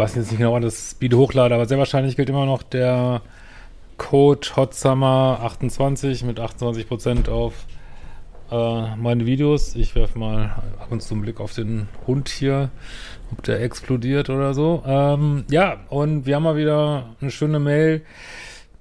weiß 0.00 0.14
jetzt 0.14 0.30
nicht 0.30 0.38
genau, 0.38 0.52
wann 0.52 0.62
das 0.62 0.92
Speed 0.92 1.14
hochlade, 1.14 1.54
aber 1.54 1.66
sehr 1.66 1.78
wahrscheinlich 1.78 2.16
gilt 2.16 2.30
immer 2.30 2.46
noch 2.46 2.62
der 2.62 3.22
Code 3.98 4.48
HotSummer28 4.48 6.24
mit 6.24 6.40
28% 6.40 7.28
auf 7.28 7.52
äh, 8.50 8.96
meine 8.96 9.26
Videos. 9.26 9.76
Ich 9.76 9.94
werfe 9.94 10.18
mal 10.18 10.62
ab 10.78 10.88
und 10.90 11.02
zu 11.02 11.14
einen 11.14 11.22
Blick 11.22 11.38
auf 11.38 11.52
den 11.52 11.88
Hund 12.06 12.28
hier, 12.28 12.70
ob 13.30 13.42
der 13.42 13.60
explodiert 13.62 14.30
oder 14.30 14.54
so. 14.54 14.82
Ähm, 14.86 15.44
ja, 15.50 15.80
und 15.90 16.24
wir 16.24 16.36
haben 16.36 16.44
mal 16.44 16.56
wieder 16.56 17.14
eine 17.20 17.30
schöne 17.30 17.58
Mail 17.58 18.02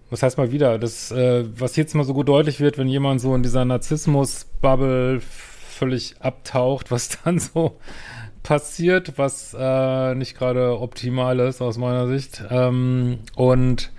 was 0.10 0.24
heißt 0.24 0.38
mal 0.38 0.52
wieder, 0.52 0.80
das, 0.80 1.12
äh, 1.12 1.46
was 1.56 1.76
jetzt 1.76 1.94
mal 1.96 2.04
so 2.04 2.14
gut 2.14 2.28
deutlich 2.28 2.60
wird, 2.60 2.78
wenn 2.78 2.88
jemand 2.88 3.22
so 3.22 3.36
in 3.36 3.44
dieser 3.44 3.66
Narzissmus-Bubble 3.66 5.22
völlig 5.22 6.16
abtaucht, 6.20 6.92
was 6.92 7.20
dann 7.24 7.40
so 7.40 7.78
passiert, 8.44 9.18
was 9.18 9.56
äh, 9.58 10.16
nicht 10.16 10.38
gerade 10.38 10.80
optimal 10.80 11.40
ist 11.40 11.62
aus 11.62 11.78
meiner 11.78 12.08
Sicht. 12.08 12.44
Ähm, 12.50 13.20
und 13.36 13.92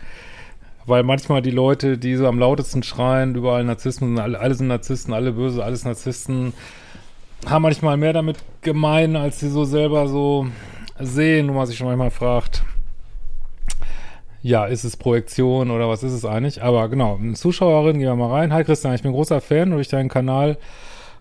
weil 0.86 1.02
manchmal 1.02 1.42
die 1.42 1.50
Leute, 1.50 1.98
die 1.98 2.16
so 2.16 2.26
am 2.26 2.38
lautesten 2.38 2.82
schreien, 2.82 3.34
überall 3.34 3.64
Narzissten, 3.64 4.18
alle, 4.18 4.38
alle 4.40 4.54
sind 4.54 4.68
Narzissten, 4.68 5.14
alle 5.14 5.32
böse, 5.32 5.62
alles 5.62 5.84
Narzissten, 5.84 6.52
haben 7.46 7.62
manchmal 7.62 7.96
mehr 7.96 8.12
damit 8.12 8.38
gemein, 8.62 9.16
als 9.16 9.40
sie 9.40 9.48
so 9.48 9.64
selber 9.64 10.08
so 10.08 10.46
sehen, 10.98 11.48
wo 11.48 11.52
man 11.52 11.66
sich 11.66 11.78
schon 11.78 11.86
manchmal 11.86 12.10
fragt, 12.10 12.64
ja, 14.42 14.64
ist 14.64 14.84
es 14.84 14.96
Projektion 14.96 15.70
oder 15.70 15.88
was 15.88 16.02
ist 16.02 16.12
es 16.12 16.24
eigentlich? 16.24 16.62
Aber 16.62 16.88
genau, 16.88 17.16
eine 17.16 17.34
Zuschauerin, 17.34 17.98
gehen 17.98 18.08
wir 18.08 18.16
mal 18.16 18.30
rein. 18.30 18.52
Hi 18.52 18.64
Christian, 18.64 18.94
ich 18.94 19.02
bin 19.02 19.12
großer 19.12 19.40
Fan. 19.40 19.70
Durch 19.70 19.88
deinen 19.88 20.08
Kanal 20.08 20.56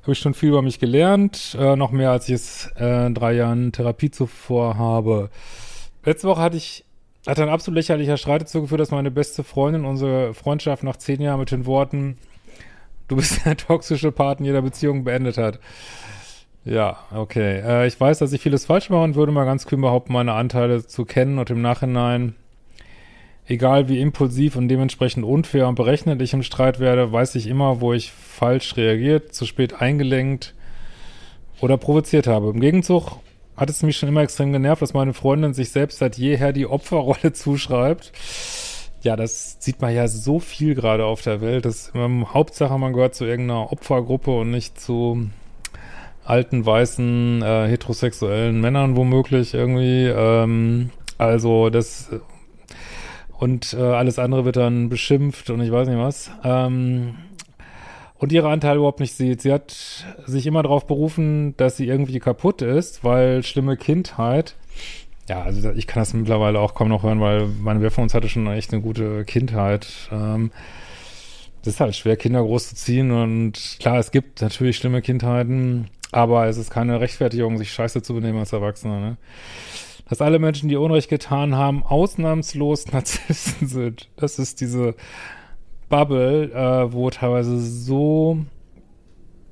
habe 0.03 0.14
ich 0.14 0.19
schon 0.19 0.33
viel 0.33 0.50
über 0.50 0.61
mich 0.61 0.80
gelernt. 0.80 1.58
Äh, 1.59 1.75
noch 1.75 1.92
mehr, 1.92 2.11
als 2.11 2.28
ich 2.30 2.36
es 2.36 2.72
äh, 2.80 3.08
in 3.08 3.16
drei 3.16 3.33
Jahren 3.33 3.72
Therapie 3.72 4.11
zuvor 4.11 4.78
habe. 4.78 5.30
Letzte 6.03 6.28
Woche 6.28 6.41
hatte 6.41 6.58
ich, 6.58 6.86
hat 7.28 7.39
ein 7.39 7.50
absolut 7.50 7.75
lächerlicher 7.75 8.17
Streit 8.17 8.41
dazu 8.41 8.61
geführt, 8.61 8.81
dass 8.81 8.91
meine 8.91 9.11
beste 9.11 9.44
Freundin 9.44 9.86
unsere 9.86 10.33
Freundschaft 10.33 10.83
nach 10.83 10.97
zehn 10.97 11.22
Jahren 11.22 11.39
mit 11.39 11.52
den 11.52 11.66
Worten, 11.66 12.17
du 13.08 13.16
bist 13.17 13.45
der 13.45 13.58
toxische 13.58 14.11
Part 14.11 14.39
jeder 14.39 14.61
Beziehung 14.61 15.03
beendet 15.03 15.38
hat. 15.38 15.59
Ja, 16.66 16.97
okay. 17.13 17.59
Äh, 17.59 17.88
ich 17.88 18.00
weiß, 18.00 18.19
dass 18.19 18.34
ich 18.34 18.41
vieles 18.41 18.66
falsch 18.66 18.89
mache 18.89 19.03
und 19.03 19.16
würde 19.16 19.31
mal 19.31 19.45
ganz 19.45 19.66
kühn 19.66 19.81
behaupten, 19.81 20.13
meine 20.13 20.34
Anteile 20.34 20.86
zu 20.86 21.06
kennen 21.06 21.39
und 21.39 21.50
im 21.50 21.61
Nachhinein 21.61 22.36
egal 23.50 23.89
wie 23.89 24.00
impulsiv 24.00 24.55
und 24.55 24.67
dementsprechend 24.67 25.25
unfair 25.25 25.67
und 25.67 25.75
berechnet 25.75 26.22
ich 26.22 26.33
im 26.33 26.44
Streit 26.44 26.80
werde, 26.80 27.11
weiß 27.11 27.36
ich 27.36 27.47
immer, 27.47 27.81
wo 27.81 27.94
ich 27.94 28.11
falsch 28.11 28.78
reagiert, 28.78 29.33
zu 29.33 29.45
spät 29.45 29.81
eingelenkt 29.81 30.53
oder 31.59 31.78
provoziert 31.78 32.28
habe. 32.28 32.50
Im 32.50 32.61
Gegenzug 32.61 33.17
hat 33.58 33.69
es 33.69 33.83
mich 33.83 33.97
schon 33.97 34.09
immer 34.09 34.22
extrem 34.22 34.53
genervt, 34.53 34.81
dass 34.81 34.94
meine 34.94 35.14
Freundin 35.14 35.53
sich 35.53 35.72
selbst 35.72 35.97
seit 35.97 36.17
jeher 36.17 36.53
die 36.53 36.67
Opferrolle 36.67 37.33
zuschreibt. 37.33 38.11
Ja, 39.02 39.16
das 39.16 39.58
sieht 39.59 39.81
man 39.81 39.95
ja 39.95 40.08
so 40.08 40.39
viel 40.39 40.75
gerade 40.75 41.06
auf 41.06 41.22
der 41.22 41.41
Welt. 41.41 41.66
Das 41.66 41.91
ähm, 41.95 42.34
Hauptsache, 42.34 42.78
man 42.78 42.94
gehört 42.94 43.16
zu 43.16 43.25
irgendeiner 43.25 43.72
Opfergruppe 43.72 44.31
und 44.31 44.52
nicht 44.52 44.80
zu 44.80 45.30
alten, 46.23 46.66
weißen, 46.66 47.41
äh, 47.41 47.67
heterosexuellen 47.67 48.61
Männern 48.61 48.95
womöglich 48.95 49.53
irgendwie. 49.53 50.06
Ähm, 50.06 50.91
also 51.17 51.69
das 51.69 52.09
und 53.39 53.73
äh, 53.73 53.81
alles 53.81 54.19
andere 54.19 54.44
wird 54.44 54.57
dann 54.57 54.89
beschimpft 54.89 55.50
und 55.50 55.61
ich 55.61 55.72
weiß 55.72 55.88
nicht 55.88 55.97
was. 55.97 56.29
Ähm, 56.44 57.16
und 58.17 58.33
ihre 58.33 58.50
Anteile 58.50 58.79
überhaupt 58.79 59.00
nicht 59.00 59.13
sieht. 59.13 59.41
Sie 59.41 59.53
hat 59.53 59.72
sich 60.25 60.45
immer 60.45 60.61
darauf 60.61 60.85
berufen, 60.85 61.55
dass 61.55 61.77
sie 61.77 61.88
irgendwie 61.88 62.19
kaputt 62.19 62.61
ist, 62.61 63.05
weil 63.05 63.44
schlimme 63.44 63.77
Kindheit. 63.77 64.55
Ja, 65.29 65.44
also 65.44 65.72
ich 65.72 65.88
kann 65.88 66.01
das 66.01 66.13
mittlerweile 66.13 66.59
auch 66.59 66.73
kaum 66.73 66.89
noch 66.89 67.03
hören, 67.03 67.22
weil 67.22 67.47
meine 67.47 67.81
wer 67.81 67.91
von 67.91 68.03
uns 68.03 68.13
hatte 68.13 68.27
schon 68.27 68.45
echt 68.47 68.73
eine 68.73 68.81
gute 68.81 69.23
Kindheit. 69.23 69.88
Ähm, 70.11 70.51
das 71.63 71.75
ist 71.75 71.79
halt 71.79 71.95
schwer, 71.95 72.17
Kinder 72.17 72.41
großzuziehen 72.41 73.11
und 73.11 73.77
klar, 73.79 74.00
es 74.00 74.11
gibt 74.11 74.41
natürlich 74.41 74.77
schlimme 74.77 75.01
Kindheiten, 75.01 75.89
aber 76.11 76.47
es 76.47 76.57
ist 76.57 76.71
keine 76.71 77.00
Rechtfertigung, 77.00 77.57
sich 77.57 77.71
scheiße 77.71 78.01
zu 78.01 78.16
benehmen 78.16 78.39
als 78.39 78.53
Erwachsener, 78.53 79.00
ne? 79.00 79.17
Dass 80.09 80.22
alle 80.22 80.40
Menschen, 80.40 80.70
die 80.70 80.75
Unrecht 80.75 81.09
getan 81.09 81.56
haben, 81.56 81.84
ausnahmslos 81.84 82.88
Narzissten 82.92 83.68
sind. 83.68 84.09
Das 84.16 84.40
ist 84.40 84.62
diese 84.62 84.96
Bubble, 85.88 86.52
äh, 86.52 86.92
wo 86.92 87.09
teilweise 87.09 87.59
so 87.59 88.40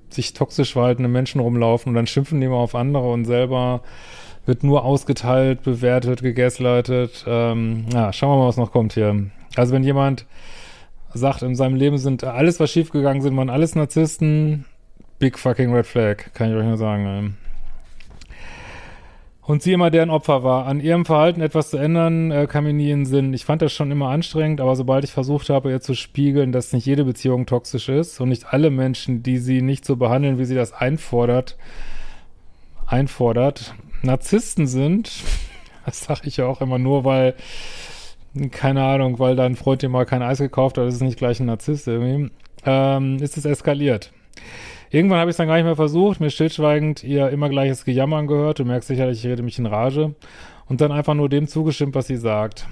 sich 0.09 0.33
toxisch 0.33 0.73
verhaltene 0.73 1.07
Menschen 1.07 1.41
rumlaufen 1.41 1.89
und 1.89 1.95
dann 1.95 2.07
schimpfen 2.07 2.41
die 2.41 2.47
mal 2.47 2.55
auf 2.55 2.75
andere 2.75 3.11
und 3.11 3.25
selber 3.25 3.81
wird 4.45 4.63
nur 4.63 4.85
ausgeteilt, 4.85 5.63
bewertet, 5.63 6.21
gegaslightet. 6.21 7.25
Ähm, 7.27 7.85
ja, 7.93 8.13
schauen 8.13 8.31
wir 8.31 8.37
mal, 8.37 8.47
was 8.47 8.57
noch 8.57 8.71
kommt 8.71 8.93
hier. 8.93 9.29
Also 9.57 9.73
wenn 9.73 9.83
jemand 9.83 10.25
sagt, 11.13 11.41
in 11.41 11.55
seinem 11.55 11.75
Leben 11.75 11.97
sind 11.97 12.23
alles, 12.23 12.59
was 12.59 12.71
schiefgegangen 12.71 13.21
sind, 13.21 13.35
waren 13.35 13.49
alles 13.49 13.75
Narzissten, 13.75 14.65
big 15.19 15.37
fucking 15.37 15.73
red 15.73 15.85
flag, 15.85 16.33
kann 16.33 16.49
ich 16.49 16.55
euch 16.55 16.65
nur 16.65 16.77
sagen. 16.77 17.35
Und 19.47 19.63
sie 19.63 19.71
immer 19.71 19.89
deren 19.89 20.09
Opfer 20.09 20.43
war. 20.43 20.65
An 20.65 20.81
ihrem 20.81 21.05
Verhalten 21.05 21.39
etwas 21.39 21.69
zu 21.69 21.77
ändern, 21.77 22.31
äh, 22.31 22.47
kam 22.47 22.65
mir 22.65 22.73
nie 22.73 22.91
in 22.91 22.99
den 22.99 23.05
Sinn. 23.05 23.33
Ich 23.33 23.45
fand 23.45 23.61
das 23.61 23.71
schon 23.71 23.89
immer 23.91 24.09
anstrengend, 24.09 24.59
aber 24.59 24.75
sobald 24.75 25.05
ich 25.05 25.13
versucht 25.13 25.49
habe, 25.49 25.71
ihr 25.71 25.79
zu 25.79 25.95
spiegeln, 25.95 26.51
dass 26.51 26.73
nicht 26.73 26.85
jede 26.85 27.05
Beziehung 27.05 27.45
toxisch 27.45 27.87
ist 27.87 28.19
und 28.19 28.27
nicht 28.27 28.51
alle 28.51 28.71
Menschen, 28.71 29.23
die 29.23 29.37
sie 29.37 29.61
nicht 29.61 29.85
so 29.85 29.95
behandeln, 29.95 30.37
wie 30.37 30.43
sie 30.43 30.53
das 30.53 30.73
einfordert, 30.73 31.55
einfordert, 32.87 33.73
Narzissten 34.01 34.67
sind, 34.67 35.23
das 35.85 36.01
sage 36.01 36.27
ich 36.27 36.35
ja 36.35 36.45
auch 36.45 36.59
immer 36.59 36.77
nur, 36.77 37.05
weil, 37.05 37.33
keine 38.51 38.83
Ahnung, 38.83 39.17
weil 39.17 39.37
dein 39.37 39.55
Freund 39.55 39.81
dir 39.81 39.87
mal 39.87 40.05
kein 40.05 40.23
Eis 40.23 40.39
gekauft 40.39 40.77
hat, 40.77 40.87
das 40.87 40.95
ist 40.95 41.01
nicht 41.01 41.17
gleich 41.17 41.39
ein 41.39 41.45
Narzisst 41.45 41.87
irgendwie, 41.87 42.31
ähm, 42.65 43.15
ist 43.23 43.37
es 43.37 43.45
eskaliert. 43.45 44.11
Irgendwann 44.89 45.19
habe 45.19 45.29
ich 45.29 45.33
es 45.33 45.37
dann 45.37 45.47
gar 45.47 45.55
nicht 45.55 45.65
mehr 45.65 45.75
versucht, 45.75 46.19
mir 46.19 46.29
stillschweigend 46.29 47.03
ihr 47.03 47.29
immer 47.29 47.49
gleiches 47.49 47.85
Gejammer 47.85 48.17
angehört. 48.17 48.59
Du 48.59 48.65
merkst 48.65 48.87
sicherlich, 48.87 49.23
ich 49.23 49.29
rede 49.29 49.43
mich 49.43 49.59
in 49.59 49.65
Rage. 49.65 50.15
Und 50.67 50.81
dann 50.81 50.91
einfach 50.91 51.13
nur 51.13 51.29
dem 51.29 51.47
zugestimmt, 51.47 51.95
was 51.95 52.07
sie 52.07 52.17
sagt. 52.17 52.67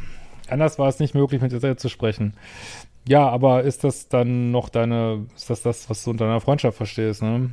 Anders 0.50 0.78
war 0.80 0.88
es 0.88 1.00
nicht 1.00 1.16
möglich, 1.16 1.42
mit 1.42 1.52
ihr 1.52 1.78
zu 1.78 1.90
sprechen. 1.90 2.34
Ja, 3.08 3.28
aber 3.30 3.64
ist 3.64 3.84
das 3.84 4.10
dann 4.10 4.52
noch 4.52 4.70
deine, 4.70 5.26
ist 5.36 5.50
das 5.50 5.62
das, 5.62 5.90
was 5.90 6.04
du 6.04 6.12
unter 6.12 6.26
deiner 6.26 6.42
Freundschaft 6.42 6.78
verstehst, 6.78 7.22
ne? 7.22 7.52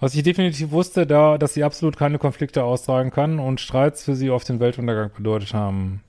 Was 0.00 0.14
ich 0.14 0.22
definitiv 0.22 0.70
wusste, 0.70 1.06
da, 1.06 1.38
dass 1.38 1.54
sie 1.54 1.64
absolut 1.64 1.96
keine 1.96 2.18
Konflikte 2.18 2.64
austragen 2.64 3.10
kann 3.10 3.38
und 3.38 3.60
Streits 3.60 4.04
für 4.04 4.14
sie 4.14 4.28
oft 4.28 4.48
den 4.48 4.60
Weltuntergang 4.60 5.10
bedeutet 5.16 5.54
haben. 5.54 6.02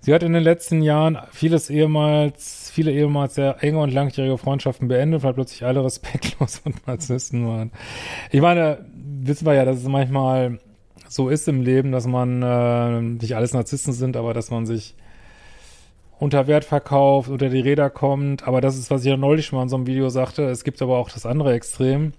Sie 0.00 0.14
hat 0.14 0.22
in 0.22 0.32
den 0.32 0.42
letzten 0.42 0.82
Jahren 0.82 1.18
vieles 1.30 1.70
ehemals, 1.70 2.59
viele 2.70 2.92
ehemals 2.92 3.34
sehr 3.34 3.62
enge 3.62 3.78
und 3.78 3.92
langjährige 3.92 4.38
Freundschaften 4.38 4.88
beendet, 4.88 5.22
weil 5.22 5.34
plötzlich 5.34 5.64
alle 5.64 5.84
respektlos 5.84 6.62
und 6.64 6.86
Narzissten 6.86 7.46
waren. 7.46 7.72
Ich 8.30 8.40
meine, 8.40 8.84
wissen 8.94 9.46
wir 9.46 9.54
ja, 9.54 9.64
dass 9.64 9.78
es 9.78 9.88
manchmal 9.88 10.58
so 11.08 11.28
ist 11.28 11.48
im 11.48 11.62
Leben, 11.62 11.92
dass 11.92 12.06
man 12.06 12.42
äh, 12.42 13.00
nicht 13.00 13.34
alles 13.34 13.52
Narzissten 13.52 13.92
sind, 13.92 14.16
aber 14.16 14.32
dass 14.32 14.50
man 14.50 14.66
sich 14.66 14.94
unter 16.18 16.46
Wert 16.46 16.64
verkauft, 16.64 17.30
unter 17.30 17.48
die 17.48 17.60
Räder 17.60 17.90
kommt. 17.90 18.46
Aber 18.46 18.60
das 18.60 18.78
ist, 18.78 18.90
was 18.90 19.02
ich 19.02 19.10
ja 19.10 19.16
neulich 19.16 19.46
schon 19.46 19.56
mal 19.56 19.64
in 19.64 19.68
so 19.68 19.76
einem 19.76 19.86
Video 19.86 20.08
sagte. 20.10 20.44
Es 20.44 20.64
gibt 20.64 20.80
aber 20.82 20.98
auch 20.98 21.10
das 21.10 21.26
andere 21.26 21.54
Extrem 21.54 22.12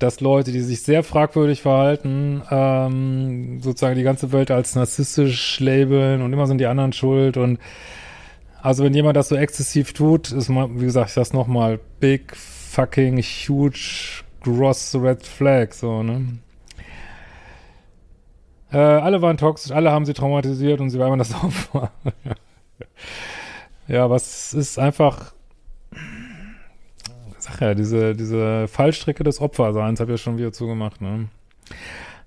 dass 0.00 0.20
Leute, 0.20 0.50
die 0.50 0.60
sich 0.60 0.82
sehr 0.82 1.02
fragwürdig 1.02 1.60
verhalten, 1.60 2.42
ähm, 2.50 3.60
sozusagen 3.60 3.96
die 3.96 4.02
ganze 4.02 4.32
Welt 4.32 4.50
als 4.50 4.74
narzisstisch 4.74 5.60
labeln 5.60 6.22
und 6.22 6.32
immer 6.32 6.46
sind 6.46 6.58
die 6.58 6.66
anderen 6.66 6.94
schuld 6.94 7.36
und 7.36 7.58
also 8.62 8.84
wenn 8.84 8.94
jemand 8.94 9.16
das 9.16 9.28
so 9.28 9.36
exzessiv 9.36 9.92
tut, 9.92 10.32
ist 10.32 10.48
mal, 10.48 10.68
wie 10.72 10.84
gesagt, 10.84 11.10
sag's 11.10 11.32
nochmal, 11.32 11.78
big 12.00 12.36
fucking 12.36 13.18
huge 13.18 14.22
gross 14.42 14.94
red 14.94 15.24
flag, 15.24 15.72
so, 15.72 16.02
ne? 16.02 16.38
Äh, 18.72 18.78
alle 18.78 19.20
waren 19.20 19.36
toxisch, 19.36 19.72
alle 19.72 19.90
haben 19.90 20.06
sie 20.06 20.14
traumatisiert 20.14 20.80
und 20.80 20.90
sie 20.90 20.98
immer 20.98 21.16
das 21.16 21.34
Opfer. 21.42 21.90
ja, 23.88 24.08
was 24.08 24.54
ist 24.54 24.78
einfach 24.78 25.32
Ach 27.52 27.60
ja, 27.60 27.74
diese, 27.74 28.14
diese 28.14 28.68
Fallstricke 28.68 29.24
des 29.24 29.40
Opferseins 29.40 30.00
habe 30.00 30.12
ich 30.12 30.20
ja 30.20 30.22
schon 30.22 30.38
wieder 30.38 30.52
zugemacht, 30.52 31.00
ne? 31.00 31.28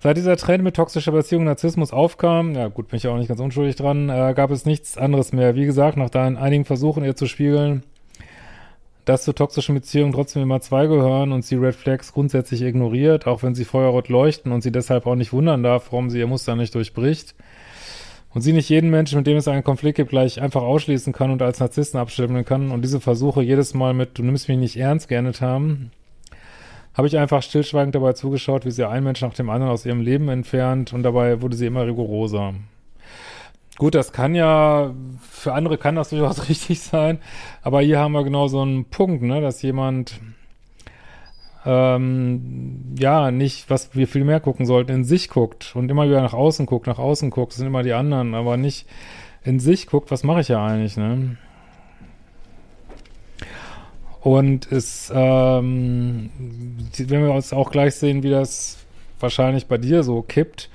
Seit 0.03 0.17
dieser 0.17 0.35
Trend 0.35 0.65
mit 0.65 0.75
toxischer 0.75 1.13
Beziehung 1.13 1.45
Narzissmus 1.45 1.93
aufkam, 1.93 2.55
ja 2.55 2.67
gut, 2.67 2.89
bin 2.89 2.97
ich 2.97 3.07
auch 3.07 3.15
nicht 3.15 3.29
ganz 3.29 3.39
unschuldig 3.39 3.77
dran, 3.77 4.09
äh, 4.09 4.33
gab 4.35 4.51
es 4.51 4.65
nichts 4.65 4.97
anderes 4.97 5.31
mehr. 5.31 5.55
Wie 5.55 5.63
gesagt, 5.63 5.95
nach 5.95 6.09
deinen 6.09 6.35
einigen 6.35 6.65
Versuchen, 6.65 7.05
ihr 7.05 7.15
zu 7.15 7.25
spiegeln, 7.25 7.83
dass 9.05 9.23
zu 9.23 9.31
toxischen 9.31 9.75
Beziehungen 9.75 10.11
trotzdem 10.11 10.43
immer 10.43 10.59
zwei 10.59 10.87
gehören 10.87 11.31
und 11.31 11.45
sie 11.45 11.55
Red 11.55 11.75
Flags 11.75 12.11
grundsätzlich 12.11 12.63
ignoriert, 12.63 13.27
auch 13.27 13.43
wenn 13.43 13.55
sie 13.55 13.63
feuerrot 13.63 14.09
leuchten 14.09 14.51
und 14.51 14.61
sie 14.61 14.73
deshalb 14.73 15.07
auch 15.07 15.15
nicht 15.15 15.31
wundern 15.31 15.63
darf, 15.63 15.93
warum 15.93 16.09
sie 16.09 16.19
ihr 16.19 16.27
Muster 16.27 16.57
nicht 16.57 16.75
durchbricht. 16.75 17.33
und 18.33 18.41
sie 18.41 18.51
nicht 18.51 18.67
jeden 18.67 18.89
Menschen, 18.89 19.19
mit 19.19 19.25
dem 19.25 19.37
es 19.37 19.47
einen 19.47 19.63
Konflikt 19.63 19.95
gibt, 19.95 20.09
gleich 20.09 20.41
einfach 20.41 20.63
ausschließen 20.63 21.13
kann 21.13 21.31
und 21.31 21.41
als 21.41 21.61
Narzissten 21.61 21.97
abstempeln 21.97 22.43
kann 22.43 22.71
und 22.71 22.81
diese 22.81 22.99
Versuche 22.99 23.41
jedes 23.41 23.73
Mal 23.73 23.93
mit, 23.93 24.17
du 24.17 24.23
nimmst 24.23 24.49
mich 24.49 24.57
nicht 24.57 24.75
ernst, 24.75 25.07
geendet 25.07 25.39
haben, 25.39 25.91
habe 26.93 27.07
ich 27.07 27.17
einfach 27.17 27.41
stillschweigend 27.41 27.95
dabei 27.95 28.13
zugeschaut, 28.13 28.65
wie 28.65 28.71
sie 28.71 28.87
einen 28.87 29.03
Menschen 29.03 29.27
nach 29.27 29.35
dem 29.35 29.49
anderen 29.49 29.71
aus 29.71 29.85
ihrem 29.85 30.01
Leben 30.01 30.29
entfernt 30.29 30.93
und 30.93 31.03
dabei 31.03 31.41
wurde 31.41 31.55
sie 31.55 31.65
immer 31.65 31.85
rigoroser. 31.85 32.53
Gut, 33.77 33.95
das 33.95 34.13
kann 34.13 34.35
ja, 34.35 34.93
für 35.29 35.53
andere 35.53 35.77
kann 35.77 35.95
das 35.95 36.09
durchaus 36.11 36.49
richtig 36.49 36.81
sein, 36.81 37.19
aber 37.61 37.81
hier 37.81 37.99
haben 37.99 38.11
wir 38.11 38.23
genau 38.23 38.47
so 38.47 38.61
einen 38.61 38.85
Punkt, 38.85 39.23
ne, 39.23 39.41
dass 39.41 39.61
jemand 39.61 40.19
ähm, 41.65 42.95
ja, 42.97 43.31
nicht, 43.31 43.69
was 43.69 43.95
wir 43.95 44.07
viel 44.07 44.25
mehr 44.25 44.39
gucken 44.39 44.65
sollten, 44.65 44.91
in 44.91 45.03
sich 45.03 45.29
guckt 45.29 45.75
und 45.75 45.89
immer 45.89 46.05
wieder 46.07 46.21
nach 46.21 46.33
außen 46.33 46.65
guckt, 46.65 46.87
nach 46.87 46.99
außen 46.99 47.29
guckt, 47.29 47.53
das 47.53 47.57
sind 47.57 47.67
immer 47.67 47.83
die 47.83 47.93
anderen, 47.93 48.35
aber 48.35 48.57
nicht 48.57 48.85
in 49.43 49.59
sich 49.59 49.87
guckt, 49.87 50.11
was 50.11 50.23
mache 50.23 50.41
ich 50.41 50.49
ja 50.49 50.63
eigentlich, 50.63 50.97
ne? 50.97 51.37
Und 54.23 54.71
es, 54.71 55.11
ähm, 55.13 56.29
wenn 56.97 57.23
wir 57.23 57.33
uns 57.33 57.51
auch 57.51 57.71
gleich 57.71 57.95
sehen, 57.95 58.23
wie 58.23 58.29
das 58.29 58.77
wahrscheinlich 59.19 59.67
bei 59.67 59.77
dir 59.77 60.03
so 60.03 60.21
kippt, 60.21 60.69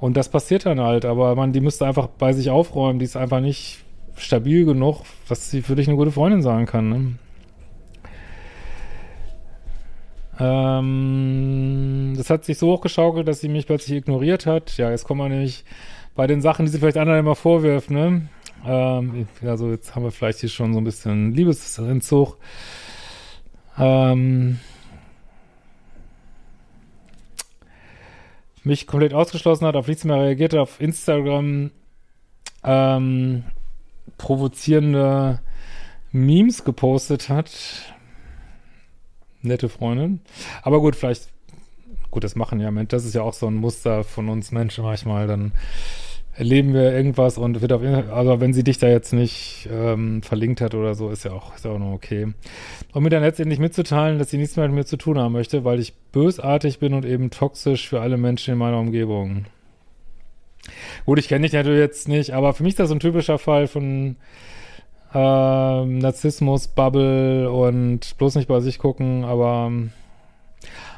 und 0.00 0.16
das 0.16 0.28
passiert 0.28 0.66
dann 0.66 0.80
halt, 0.80 1.04
aber 1.04 1.36
man, 1.36 1.52
die 1.52 1.60
müsste 1.60 1.86
einfach 1.86 2.08
bei 2.08 2.32
sich 2.32 2.50
aufräumen, 2.50 2.98
die 2.98 3.04
ist 3.04 3.16
einfach 3.16 3.40
nicht 3.40 3.84
stabil 4.16 4.64
genug, 4.64 5.02
dass 5.28 5.50
sie 5.50 5.62
für 5.62 5.76
dich 5.76 5.86
eine 5.86 5.96
gute 5.96 6.10
Freundin 6.10 6.42
sein 6.42 6.66
kann, 6.66 6.88
ne? 6.88 7.14
Ähm, 10.40 12.14
das 12.16 12.28
hat 12.28 12.44
sich 12.44 12.58
so 12.58 12.72
hochgeschaukelt, 12.72 13.28
dass 13.28 13.40
sie 13.40 13.48
mich 13.48 13.66
plötzlich 13.66 13.98
ignoriert 13.98 14.46
hat. 14.46 14.76
Ja, 14.76 14.90
jetzt 14.90 15.04
kommen 15.04 15.20
wir 15.20 15.28
nämlich 15.28 15.64
bei 16.16 16.26
den 16.26 16.42
Sachen, 16.42 16.66
die 16.66 16.72
sie 16.72 16.78
vielleicht 16.78 16.96
anderen 16.96 17.20
immer 17.20 17.36
vorwirft, 17.36 17.92
ne? 17.92 18.28
Ähm, 18.66 19.26
also 19.42 19.70
jetzt 19.70 19.94
haben 19.94 20.04
wir 20.04 20.10
vielleicht 20.10 20.40
hier 20.40 20.48
schon 20.48 20.72
so 20.72 20.80
ein 20.80 20.84
bisschen 20.84 21.32
Liebesentzug. 21.32 22.38
Ähm, 23.78 24.60
mich 28.62 28.86
komplett 28.86 29.12
ausgeschlossen 29.12 29.66
hat, 29.66 29.76
auf 29.76 29.88
nichts 29.88 30.04
mehr 30.04 30.20
reagiert, 30.20 30.54
auf 30.54 30.80
Instagram 30.80 31.70
ähm, 32.62 33.44
provozierende 34.16 35.40
Memes 36.12 36.64
gepostet 36.64 37.28
hat 37.28 37.50
nette 39.44 39.68
Freundin. 39.68 40.20
Aber 40.62 40.80
gut, 40.80 40.96
vielleicht, 40.96 41.28
gut, 42.10 42.24
das 42.24 42.34
machen 42.34 42.60
ja 42.60 42.70
das 42.70 43.04
ist 43.04 43.14
ja 43.14 43.22
auch 43.22 43.34
so 43.34 43.46
ein 43.46 43.54
Muster 43.54 44.04
von 44.04 44.28
uns 44.28 44.50
Menschen 44.50 44.84
manchmal, 44.84 45.26
dann 45.26 45.52
erleben 46.36 46.74
wir 46.74 46.92
irgendwas 46.92 47.38
und 47.38 47.60
wird 47.60 47.72
auf, 47.72 47.82
also 47.82 48.40
wenn 48.40 48.52
sie 48.52 48.64
dich 48.64 48.78
da 48.78 48.88
jetzt 48.88 49.12
nicht 49.12 49.68
ähm, 49.72 50.22
verlinkt 50.22 50.60
hat 50.60 50.74
oder 50.74 50.94
so, 50.94 51.10
ist 51.10 51.24
ja 51.24 51.32
auch, 51.32 51.54
ist 51.54 51.64
ja 51.64 51.70
auch 51.70 51.78
noch 51.78 51.92
okay. 51.92 52.32
Und 52.92 53.02
mir 53.02 53.10
dann 53.10 53.22
letztendlich 53.22 53.60
mitzuteilen, 53.60 54.18
dass 54.18 54.30
sie 54.30 54.38
nichts 54.38 54.56
mehr 54.56 54.66
mit 54.66 54.74
mir 54.74 54.84
zu 54.84 54.96
tun 54.96 55.18
haben 55.18 55.32
möchte, 55.32 55.64
weil 55.64 55.78
ich 55.78 55.94
bösartig 56.12 56.80
bin 56.80 56.92
und 56.94 57.04
eben 57.04 57.30
toxisch 57.30 57.88
für 57.88 58.00
alle 58.00 58.16
Menschen 58.16 58.52
in 58.52 58.58
meiner 58.58 58.80
Umgebung. 58.80 59.46
Gut, 61.06 61.18
ich 61.18 61.28
kenne 61.28 61.42
dich 61.42 61.52
natürlich 61.52 61.78
jetzt 61.78 62.08
nicht, 62.08 62.32
aber 62.32 62.52
für 62.54 62.62
mich 62.62 62.72
ist 62.72 62.80
das 62.80 62.88
so 62.88 62.94
ein 62.94 63.00
typischer 63.00 63.38
Fall 63.38 63.66
von 63.68 64.16
ähm, 65.14 65.98
Narzissmus, 65.98 66.68
Bubble 66.68 67.50
und 67.50 68.16
bloß 68.18 68.34
nicht 68.34 68.48
bei 68.48 68.60
sich 68.60 68.78
gucken, 68.78 69.24
aber 69.24 69.70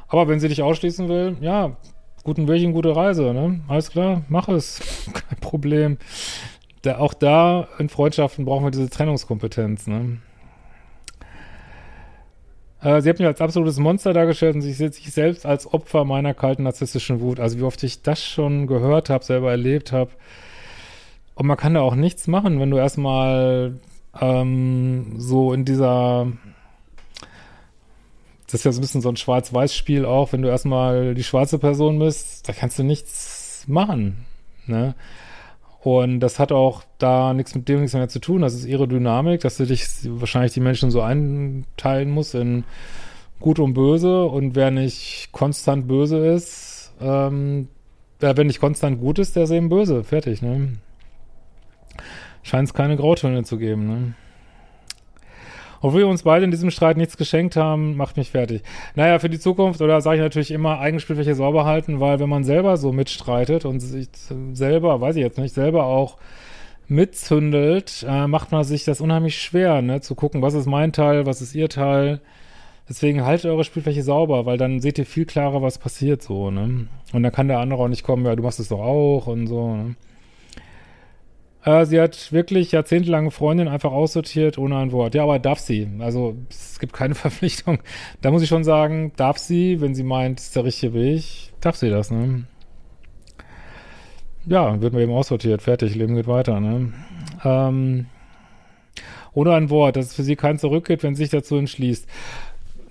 aber 0.08 0.28
wenn 0.28 0.38
sie 0.38 0.48
dich 0.48 0.62
ausschließen 0.62 1.08
will, 1.08 1.36
ja, 1.40 1.76
guten 2.26 2.48
Weg 2.48 2.70
gute 2.72 2.94
Reise, 2.94 3.32
ne? 3.32 3.60
Alles 3.68 3.90
klar, 3.90 4.22
mach 4.28 4.48
es. 4.48 4.80
Kein 5.12 5.38
Problem. 5.38 5.96
Da, 6.82 6.98
auch 6.98 7.14
da 7.14 7.68
in 7.78 7.88
Freundschaften 7.88 8.44
brauchen 8.44 8.64
wir 8.64 8.72
diese 8.72 8.90
Trennungskompetenz, 8.90 9.86
ne? 9.86 10.18
Äh, 12.82 13.00
sie 13.00 13.08
hat 13.08 13.20
mich 13.20 13.28
als 13.28 13.40
absolutes 13.40 13.78
Monster 13.78 14.12
dargestellt 14.12 14.56
und 14.56 14.62
sich, 14.62 14.76
sich 14.76 15.12
selbst 15.12 15.46
als 15.46 15.72
Opfer 15.72 16.04
meiner 16.04 16.34
kalten 16.34 16.64
narzisstischen 16.64 17.20
Wut. 17.20 17.38
Also 17.38 17.58
wie 17.58 17.62
oft 17.62 17.82
ich 17.84 18.02
das 18.02 18.22
schon 18.24 18.66
gehört 18.66 19.08
habe, 19.08 19.24
selber 19.24 19.52
erlebt 19.52 19.92
habe. 19.92 20.10
Und 21.36 21.46
man 21.46 21.56
kann 21.56 21.74
da 21.74 21.80
auch 21.80 21.94
nichts 21.94 22.26
machen, 22.26 22.58
wenn 22.58 22.70
du 22.70 22.76
erstmal 22.76 23.78
ähm, 24.20 25.14
so 25.16 25.52
in 25.52 25.64
dieser 25.64 26.26
das 28.46 28.60
ist 28.60 28.64
ja 28.64 28.72
so 28.72 28.78
ein 28.78 28.82
bisschen 28.82 29.00
so 29.00 29.08
ein 29.08 29.16
Schwarz-Weiß-Spiel 29.16 30.04
auch, 30.04 30.32
wenn 30.32 30.42
du 30.42 30.48
erstmal 30.48 31.14
die 31.14 31.24
schwarze 31.24 31.58
Person 31.58 31.98
bist, 31.98 32.48
da 32.48 32.52
kannst 32.52 32.78
du 32.78 32.84
nichts 32.84 33.64
machen, 33.66 34.24
ne? 34.66 34.94
Und 35.82 36.18
das 36.18 36.40
hat 36.40 36.50
auch 36.50 36.82
da 36.98 37.32
nichts 37.32 37.54
mit 37.54 37.68
dem 37.68 37.80
nichts 37.80 37.94
mehr 37.94 38.08
zu 38.08 38.18
tun. 38.18 38.42
Das 38.42 38.54
ist 38.54 38.64
ihre 38.64 38.88
Dynamik, 38.88 39.42
dass 39.42 39.56
du 39.56 39.66
dich 39.66 39.86
wahrscheinlich 40.04 40.52
die 40.52 40.60
Menschen 40.60 40.90
so 40.90 41.00
einteilen 41.00 42.10
musst 42.10 42.34
in 42.34 42.64
gut 43.38 43.60
und 43.60 43.74
böse 43.74 44.24
und 44.24 44.56
wer 44.56 44.72
nicht 44.72 45.28
konstant 45.30 45.86
böse 45.86 46.26
ist, 46.26 46.92
ähm, 47.00 47.68
wer 48.18 48.34
nicht 48.42 48.58
konstant 48.58 48.98
gut 49.00 49.20
ist, 49.20 49.36
der 49.36 49.44
ist 49.44 49.50
eben 49.50 49.68
böse. 49.68 50.02
Fertig, 50.02 50.42
ne? 50.42 50.78
scheint 52.46 52.68
es 52.68 52.74
keine 52.74 52.96
Grautöne 52.96 53.42
zu 53.42 53.58
geben, 53.58 53.86
ne? 53.86 54.14
Obwohl 55.86 56.00
wir 56.00 56.08
uns 56.08 56.24
beide 56.24 56.44
in 56.44 56.50
diesem 56.50 56.72
Streit 56.72 56.96
nichts 56.96 57.16
geschenkt 57.16 57.54
haben, 57.54 57.96
macht 57.96 58.16
mich 58.16 58.32
fertig. 58.32 58.62
Naja, 58.96 59.20
für 59.20 59.30
die 59.30 59.38
Zukunft, 59.38 59.80
oder 59.80 60.00
sage 60.00 60.16
ich 60.16 60.20
natürlich 60.20 60.50
immer, 60.50 60.80
Eigenspielfläche 60.80 61.36
sauber 61.36 61.64
halten, 61.64 62.00
weil 62.00 62.18
wenn 62.18 62.28
man 62.28 62.42
selber 62.42 62.76
so 62.76 62.90
mitstreitet 62.90 63.64
und 63.64 63.78
sich 63.78 64.08
selber, 64.52 65.00
weiß 65.00 65.14
ich 65.14 65.22
jetzt 65.22 65.38
nicht, 65.38 65.54
selber 65.54 65.84
auch 65.84 66.16
mitzündelt, 66.88 68.04
äh, 68.08 68.26
macht 68.26 68.50
man 68.50 68.64
sich 68.64 68.82
das 68.82 69.00
unheimlich 69.00 69.40
schwer, 69.40 69.80
ne? 69.80 70.00
Zu 70.00 70.16
gucken, 70.16 70.42
was 70.42 70.54
ist 70.54 70.66
mein 70.66 70.92
Teil, 70.92 71.24
was 71.24 71.40
ist 71.40 71.54
ihr 71.54 71.68
Teil. 71.68 72.20
Deswegen 72.88 73.24
haltet 73.24 73.46
eure 73.46 73.62
Spielfläche 73.62 74.02
sauber, 74.02 74.44
weil 74.44 74.58
dann 74.58 74.80
seht 74.80 74.98
ihr 74.98 75.06
viel 75.06 75.24
klarer, 75.24 75.62
was 75.62 75.78
passiert 75.78 76.20
so, 76.20 76.50
ne? 76.50 76.88
Und 77.12 77.22
dann 77.22 77.30
kann 77.30 77.46
der 77.46 77.60
andere 77.60 77.80
auch 77.84 77.88
nicht 77.88 78.02
kommen, 78.02 78.26
ja, 78.26 78.34
du 78.34 78.42
machst 78.42 78.58
es 78.58 78.70
doch 78.70 78.80
auch 78.80 79.28
und 79.28 79.46
so, 79.46 79.76
ne? 79.76 79.94
Äh, 81.66 81.84
sie 81.84 82.00
hat 82.00 82.32
wirklich 82.32 82.72
jahrzehntelange 82.72 83.32
Freundin 83.32 83.66
einfach 83.68 83.90
aussortiert 83.90 84.56
ohne 84.56 84.78
ein 84.78 84.92
Wort. 84.92 85.14
Ja, 85.14 85.24
aber 85.24 85.40
darf 85.40 85.58
sie? 85.58 85.88
Also 85.98 86.36
es 86.48 86.78
gibt 86.78 86.94
keine 86.94 87.14
Verpflichtung. 87.16 87.80
Da 88.22 88.30
muss 88.30 88.42
ich 88.42 88.48
schon 88.48 88.64
sagen, 88.64 89.12
darf 89.16 89.36
sie, 89.36 89.80
wenn 89.80 89.94
sie 89.94 90.04
meint, 90.04 90.40
ist 90.40 90.56
der 90.56 90.64
richtige 90.64 90.94
Weg, 90.94 91.52
darf 91.60 91.76
sie 91.76 91.90
das, 91.90 92.10
ne? 92.10 92.44
Ja, 94.46 94.80
wird 94.80 94.94
mir 94.94 95.02
eben 95.02 95.12
aussortiert, 95.12 95.60
fertig, 95.60 95.96
Leben 95.96 96.14
geht 96.14 96.28
weiter, 96.28 96.60
ne? 96.60 96.92
Ähm, 97.44 98.06
ohne 99.34 99.52
ein 99.54 99.68
Wort, 99.68 99.96
dass 99.96 100.06
es 100.06 100.14
für 100.14 100.22
sie 100.22 100.36
kein 100.36 100.60
Zurück 100.60 100.86
geht, 100.86 101.02
wenn 101.02 101.16
sie 101.16 101.24
sich 101.24 101.30
dazu 101.30 101.56
entschließt. 101.56 102.06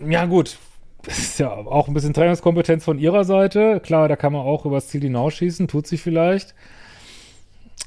Ja, 0.06 0.26
gut, 0.26 0.58
das 1.04 1.18
ist 1.18 1.40
ja 1.40 1.50
auch 1.50 1.88
ein 1.88 1.94
bisschen 1.94 2.14
Trainingskompetenz 2.14 2.84
von 2.84 3.00
ihrer 3.00 3.24
Seite. 3.24 3.80
Klar, 3.80 4.10
da 4.10 4.18
kann 4.18 4.34
man 4.34 4.42
auch 4.42 4.66
übers 4.66 4.90
Ziel 4.90 5.02
hinausschießen, 5.02 5.70
tut 5.70 5.88
sie 5.88 5.98
vielleicht. 5.98 6.54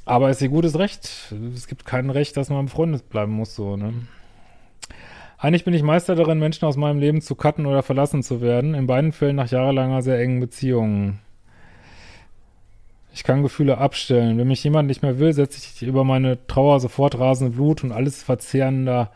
Aber 0.04 0.30
es 0.30 0.38
ist 0.38 0.42
ihr 0.42 0.48
gutes 0.48 0.78
Recht. 0.78 1.34
Es 1.54 1.66
gibt 1.66 1.84
kein 1.84 2.10
Recht, 2.10 2.36
dass 2.36 2.50
man 2.50 2.66
befreundet 2.66 3.08
bleiben 3.10 3.32
muss, 3.32 3.54
so, 3.54 3.76
ne? 3.76 3.92
Eigentlich 5.40 5.64
bin 5.64 5.74
ich 5.74 5.82
Meister 5.84 6.16
darin, 6.16 6.40
Menschen 6.40 6.64
aus 6.64 6.76
meinem 6.76 6.98
Leben 6.98 7.20
zu 7.20 7.36
cutten 7.36 7.66
oder 7.66 7.84
verlassen 7.84 8.24
zu 8.24 8.40
werden. 8.40 8.74
In 8.74 8.88
beiden 8.88 9.12
Fällen 9.12 9.36
nach 9.36 9.50
jahrelanger, 9.50 10.02
sehr 10.02 10.18
engen 10.18 10.40
Beziehungen. 10.40 11.20
Ich 13.14 13.22
kann 13.22 13.42
Gefühle 13.42 13.78
abstellen. 13.78 14.38
Wenn 14.38 14.48
mich 14.48 14.64
jemand 14.64 14.88
nicht 14.88 15.02
mehr 15.02 15.18
will, 15.18 15.32
setze 15.32 15.58
ich 15.58 15.82
über 15.86 16.02
meine 16.04 16.44
Trauer 16.48 16.80
sofort 16.80 17.18
rasende 17.18 17.56
Blut 17.56 17.84
und 17.84 17.92
alles 17.92 18.22
verzehrender 18.22 19.12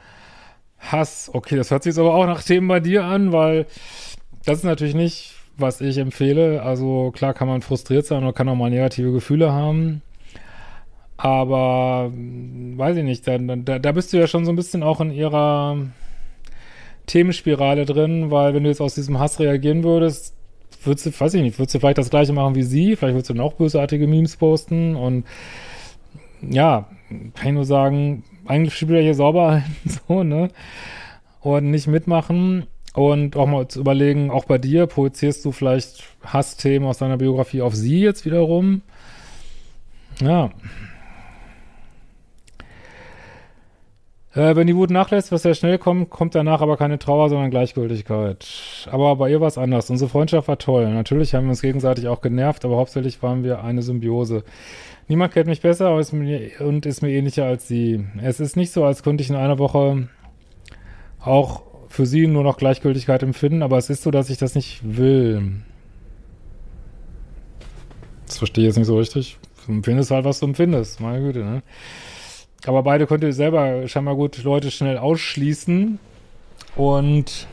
Hass. 0.79 1.31
Okay, 1.33 1.57
das 1.57 1.71
hört 1.71 1.83
sich 1.83 1.99
aber 1.99 2.15
auch 2.15 2.27
nach 2.27 2.43
Themen 2.43 2.69
bei 2.69 2.81
dir 2.81 3.05
an, 3.05 3.33
weil 3.33 3.67
das 4.45 4.59
ist 4.59 4.65
natürlich 4.65 4.95
nicht, 4.95 5.35
was 5.57 5.81
ich 5.81 5.99
empfehle. 5.99 6.63
Also 6.63 7.11
klar 7.13 7.35
kann 7.35 7.49
man 7.49 7.63
frustriert 7.63 8.07
sein 8.07 8.23
oder 8.23 8.33
kann 8.33 8.49
auch 8.49 8.55
mal 8.55 8.71
negative 8.71 9.13
Gefühle 9.13 9.53
haben. 9.53 10.03
Aber 11.23 12.11
hm, 12.13 12.77
weiß 12.77 12.97
ich 12.97 13.05
nicht, 13.05 13.29
da, 13.29 13.39
da, 13.39 13.79
da 13.79 13.93
bist 13.93 14.13
du 14.13 14.17
ja 14.17 14.27
schon 14.27 14.45
so 14.45 14.51
ein 14.51 14.57
bisschen 14.57 14.83
auch 14.83 15.01
in 15.01 15.13
ihrer 15.13 15.79
Themenspirale 17.07 17.87
drin, 17.87 18.33
weil 18.33 18.55
wenn 18.55 18.65
du 18.65 18.69
jetzt 18.69 18.81
aus 18.81 18.97
diesem 18.97 19.21
Hass 19.21 19.39
reagieren 19.39 19.85
würdest, 19.85 20.35
würdest 20.83 21.07
du, 21.07 21.21
weiß 21.21 21.35
ich 21.35 21.43
nicht, 21.43 21.61
würdest 21.61 21.77
du 21.77 21.79
vielleicht 21.79 21.99
das 21.99 22.11
gleiche 22.11 22.33
machen 22.33 22.57
wie 22.57 22.65
sie, 22.65 22.97
vielleicht 22.97 23.15
würdest 23.15 23.31
du 23.31 23.35
noch 23.35 23.53
bösartige 23.53 24.09
Memes 24.09 24.37
posten 24.37 24.97
und 24.97 25.25
ja, 26.43 26.89
kann 27.35 27.49
ich 27.49 27.55
nur 27.55 27.67
sagen, 27.67 28.25
eigentlich 28.45 28.75
spielt 28.75 28.91
er 28.91 29.03
hier 29.03 29.15
sauber 29.15 29.53
halten, 29.53 29.77
so, 30.09 30.25
ne? 30.25 30.49
Und 31.41 31.71
nicht 31.71 31.87
mitmachen 31.87 32.67
und 32.95 33.37
auch 33.37 33.47
mal 33.47 33.69
zu 33.69 33.79
überlegen, 33.79 34.33
auch 34.33 34.47
bei 34.47 34.59
dir, 34.59 34.89
projizierst 34.89 35.45
du 35.45 35.53
vielleicht 35.53 36.03
Hassthemen 36.25 36.89
aus 36.89 36.99
deiner 36.99 37.17
Biografie 37.17 37.63
auf 37.63 37.77
sie 37.77 38.01
jetzt 38.01 38.25
wiederum? 38.25 38.83
Ja, 40.21 40.51
Äh, 44.35 44.57
wenn 44.57 44.67
die 44.67 44.77
Wut 44.77 44.91
nachlässt, 44.91 45.31
was 45.31 45.43
sehr 45.43 45.55
schnell 45.55 45.79
kommt, 45.79 46.09
kommt 46.09 46.35
danach 46.35 46.63
aber 46.63 46.77
keine 46.79 46.99
Trauer, 46.99 47.29
sondern 47.29 47.51
Gleichgültigkeit. 47.51 48.47
Aber 48.91 49.17
bei 49.17 49.31
ihr 49.31 49.41
war 49.41 49.49
es 49.49 49.59
anders. 49.59 49.91
Unsere 49.91 50.09
Freundschaft 50.09 50.49
war 50.49 50.59
toll. 50.59 50.89
Natürlich 50.93 51.35
haben 51.35 51.45
wir 51.45 51.51
uns 51.51 51.61
gegenseitig 51.61 52.09
auch 52.09 52.23
genervt, 52.23 52.65
aber 52.65 52.77
hauptsächlich 52.77 53.23
waren 53.23 53.45
wir 53.45 53.63
eine 53.63 53.83
Symbiose. 53.83 54.43
Niemand 55.09 55.35
kennt 55.35 55.49
mich 55.49 55.61
besser 55.61 55.95
und 55.95 56.87
ist 56.87 57.03
mir 57.03 57.11
ähnlicher 57.11 57.45
als 57.45 57.69
sie. 57.69 58.07
Es 58.23 58.41
ist 58.41 58.57
nicht 58.57 58.73
so, 58.73 58.85
als 58.85 59.03
könnte 59.03 59.23
ich 59.23 59.29
in 59.29 59.37
einer 59.37 59.59
Woche 59.59 60.09
auch 61.21 61.63
für 61.89 62.07
sie 62.07 62.27
nur 62.27 62.43
noch 62.43 62.57
Gleichgültigkeit 62.57 63.23
empfinden, 63.23 63.63
aber 63.63 63.77
es 63.77 63.91
ist 63.91 64.03
so, 64.03 64.11
dass 64.11 64.31
ich 64.31 64.39
das 64.39 64.55
nicht 64.55 64.81
will. 64.83 65.63
Das 68.27 68.39
verstehe 68.39 68.65
ich 68.65 68.69
jetzt 68.69 68.79
nicht 68.79 68.87
so 68.87 68.97
richtig. 68.97 69.39
Du 69.67 69.73
empfindest 69.73 70.11
halt, 70.11 70.25
was 70.25 70.41
du 70.41 70.47
empfindest. 70.47 71.01
Meine 71.01 71.21
Güte, 71.21 71.41
ne? 71.41 71.63
Aber 72.67 72.83
beide 72.83 73.07
könnt 73.07 73.25
ihr 73.25 73.33
selber 73.33 73.89
scheinbar 73.89 74.15
gut 74.15 74.43
Leute 74.45 74.71
schnell 74.71 74.99
ausschließen. 74.99 75.99
Und 76.77 77.47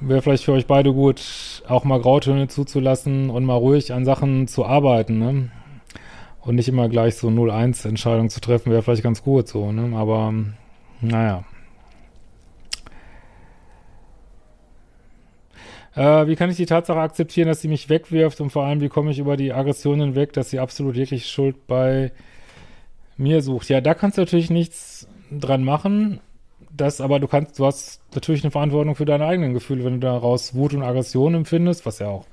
wäre 0.00 0.22
vielleicht 0.22 0.44
für 0.44 0.52
euch 0.52 0.66
beide 0.66 0.92
gut, 0.92 1.62
auch 1.68 1.84
mal 1.84 2.00
Grautöne 2.00 2.48
zuzulassen 2.48 3.30
und 3.30 3.44
mal 3.44 3.54
ruhig 3.54 3.92
an 3.92 4.04
Sachen 4.04 4.48
zu 4.48 4.64
arbeiten, 4.64 5.18
ne? 5.18 5.50
Und 6.40 6.54
nicht 6.54 6.68
immer 6.68 6.88
gleich 6.88 7.16
so 7.16 7.28
0-1-Entscheidungen 7.28 8.30
zu 8.30 8.40
treffen, 8.40 8.72
wäre 8.72 8.82
vielleicht 8.82 9.02
ganz 9.02 9.22
gut 9.22 9.46
so, 9.46 9.72
ne? 9.72 9.94
Aber, 9.96 10.32
naja. 11.02 11.44
Äh, 15.94 16.26
wie 16.28 16.36
kann 16.36 16.48
ich 16.48 16.56
die 16.56 16.66
Tatsache 16.66 17.00
akzeptieren, 17.00 17.48
dass 17.48 17.60
sie 17.60 17.68
mich 17.68 17.90
wegwirft 17.90 18.40
und 18.40 18.50
vor 18.50 18.64
allem, 18.64 18.80
wie 18.80 18.88
komme 18.88 19.10
ich 19.10 19.18
über 19.18 19.36
die 19.36 19.52
Aggression 19.52 20.00
hinweg, 20.00 20.32
dass 20.32 20.48
sie 20.48 20.60
absolut 20.60 20.94
wirklich 20.94 21.28
Schuld 21.28 21.66
bei 21.66 22.12
mir 23.20 23.42
sucht. 23.42 23.68
Ja, 23.68 23.80
da 23.80 23.94
kannst 23.94 24.18
du 24.18 24.22
natürlich 24.22 24.50
nichts 24.50 25.06
dran 25.30 25.62
machen. 25.62 26.20
Das, 26.76 27.00
aber 27.00 27.20
du 27.20 27.26
kannst, 27.26 27.58
du 27.58 27.66
hast 27.66 28.00
natürlich 28.14 28.42
eine 28.42 28.50
Verantwortung 28.50 28.94
für 28.94 29.04
deine 29.04 29.26
eigenen 29.26 29.54
Gefühle, 29.54 29.84
wenn 29.84 29.94
du 29.94 30.00
daraus 30.00 30.54
Wut 30.54 30.72
und 30.72 30.82
Aggression 30.82 31.34
empfindest, 31.34 31.84
was 31.84 31.98
ja 31.98 32.08
auch 32.08 32.26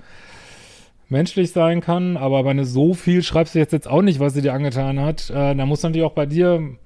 menschlich 1.09 1.51
sein 1.51 1.81
kann. 1.81 2.17
Aber 2.17 2.45
wenn 2.45 2.57
du 2.57 2.65
so 2.65 2.93
viel 2.93 3.23
schreibst 3.23 3.55
du 3.55 3.59
jetzt, 3.59 3.73
jetzt 3.73 3.87
auch 3.87 4.01
nicht, 4.01 4.19
was 4.19 4.33
sie 4.33 4.41
dir 4.41 4.53
angetan 4.53 4.99
hat, 4.99 5.29
äh, 5.29 5.55
dann 5.55 5.67
muss 5.67 5.83
natürlich 5.83 6.05
auch 6.05 6.13
bei 6.13 6.25
dir 6.25 6.77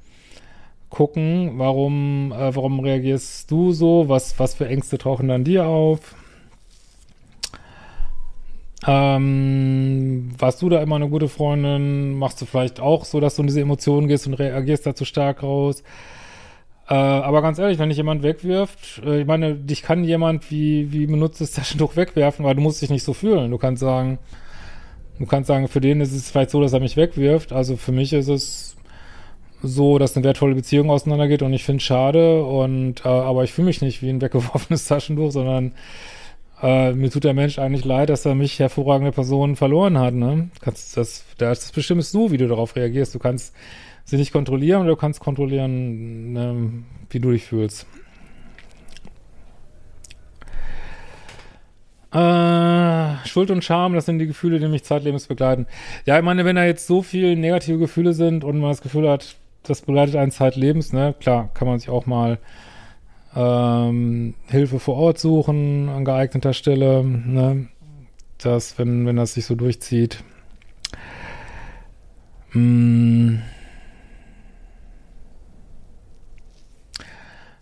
gucken, 0.90 1.54
warum, 1.56 2.32
äh, 2.32 2.56
warum 2.56 2.80
reagierst 2.80 3.50
du 3.52 3.72
so, 3.72 4.10
was, 4.10 4.40
was 4.40 4.56
für 4.56 4.68
Ängste 4.68 4.98
tauchen 4.98 5.28
dann 5.28 5.44
dir 5.44 5.66
auf. 5.66 6.16
Ähm, 8.88 10.32
warst 10.38 10.62
du 10.62 10.70
da 10.70 10.82
immer 10.82 10.96
eine 10.96 11.10
gute 11.10 11.28
Freundin? 11.28 12.18
Machst 12.18 12.42
du 12.42 12.46
vielleicht 12.46 12.80
auch 12.80 13.06
so, 13.06 13.20
dass 13.20 13.36
du 13.36 13.44
in 13.44 13.48
diese 13.48 13.62
Emotionen 13.62 14.08
gehst 14.08 14.26
und 14.28 14.34
reagierst 14.34 14.86
da 14.86 14.96
zu 14.96 15.06
stark 15.06 15.44
raus? 15.44 15.84
Äh, 16.90 16.94
aber 16.96 17.42
ganz 17.42 17.60
ehrlich, 17.60 17.78
wenn 17.80 17.90
dich 17.90 17.98
jemand 17.98 18.24
wegwirft, 18.24 19.02
äh, 19.06 19.22
ich 19.22 19.28
meine, 19.28 19.56
dich 19.56 19.84
kann 19.84 20.04
jemand 20.04 20.50
wie, 20.50 20.92
wie 20.92 21.06
benutztes 21.06 21.52
Taschentuch 21.52 21.96
wegwerfen, 21.96 22.44
weil 22.44 22.56
du 22.56 22.62
musst 22.62 22.82
dich 22.82 22.90
nicht 22.90 23.04
so 23.04 23.14
fühlen. 23.14 23.52
Du 23.52 23.58
kannst 23.58 23.82
sagen, 23.82 24.18
du 25.20 25.26
kannst 25.26 25.48
sagen, 25.48 25.68
für 25.68 25.82
den 25.82 26.02
ist 26.02 26.14
es 26.14 26.32
vielleicht 26.32 26.50
so, 26.50 26.62
dass 26.62 26.74
er 26.74 26.80
mich 26.80 26.98
wegwirft. 26.98 27.54
Also 27.54 27.78
für 27.78 27.92
mich 27.92 28.14
ist 28.14 28.30
es 28.30 28.76
so, 29.64 30.00
dass 30.00 30.16
eine 30.16 30.26
wertvolle 30.26 30.56
Beziehung 30.56 30.90
auseinandergeht 30.90 31.44
und 31.44 31.54
ich 31.54 31.64
finde 31.64 31.78
es 31.78 31.84
schade 31.84 32.44
und 32.44 33.06
äh, 33.06 33.10
aber 33.10 33.44
ich 33.44 33.54
fühle 33.54 33.68
mich 33.68 33.82
nicht 33.82 34.02
wie 34.02 34.10
ein 34.10 34.22
weggeworfenes 34.22 34.86
Taschentuch, 34.86 35.32
sondern 35.32 35.74
äh, 36.62 36.94
mir 36.94 37.10
tut 37.10 37.24
der 37.24 37.34
Mensch 37.34 37.60
eigentlich 37.60 37.86
leid, 37.86 38.10
dass 38.10 38.26
er 38.26 38.36
mich 38.36 38.60
hervorragende 38.60 39.12
Personen 39.12 39.56
verloren 39.56 39.98
hat, 39.98 40.14
ne? 40.14 40.50
Kannst 40.62 40.96
das, 40.98 41.26
das 41.38 41.72
bestimmst 41.72 42.14
du, 42.14 42.32
wie 42.32 42.38
du 42.38 42.48
darauf 42.48 42.76
reagierst. 42.76 43.16
Du 43.16 43.20
kannst 43.20 43.56
sie 44.06 44.18
nicht 44.18 44.32
kontrollieren 44.32 44.82
oder 44.82 44.92
du 44.92 44.96
kannst 44.96 45.20
kontrollieren, 45.20 46.34
ne, 46.34 46.84
wie 47.10 47.20
du 47.20 47.32
dich 47.32 47.46
fühlst. 47.46 47.88
Äh, 52.14 53.26
Schuld 53.26 53.52
und 53.52 53.64
Scham, 53.64 53.94
das 53.94 54.06
sind 54.06 54.20
die 54.20 54.28
Gefühle, 54.28 54.60
die 54.60 54.68
mich 54.68 54.84
zeitlebens 54.84 55.28
begleiten. 55.28 55.66
Ja, 56.06 56.18
ich 56.18 56.24
meine, 56.24 56.44
wenn 56.44 56.58
da 56.58 56.66
jetzt 56.66 56.86
so 56.86 57.02
viele 57.02 57.38
negative 57.38 57.78
Gefühle 57.78 58.14
sind 58.14 58.44
und 58.44 58.60
man 58.60 58.70
das 58.70 58.82
Gefühl 58.82 59.10
hat, 59.10 59.36
das 59.64 59.82
begleitet 59.82 60.18
einen 60.18 60.32
zeitlebens, 60.32 60.92
ne, 60.92 61.16
klar, 61.20 61.50
kann 61.54 61.68
man 61.68 61.80
sich 61.80 61.90
auch 61.90 62.06
mal 62.06 62.38
ähm, 63.36 64.34
Hilfe 64.48 64.80
vor 64.80 64.96
Ort 64.96 65.20
suchen 65.20 65.90
an 65.90 66.06
geeigneter 66.06 66.54
Stelle, 66.54 67.04
ne? 67.04 67.68
Das, 68.38 68.78
wenn, 68.80 69.06
wenn 69.06 69.18
das 69.18 69.36
sich 69.36 69.46
so 69.46 69.56
durchzieht. 69.56 70.24
Hm. 72.52 73.42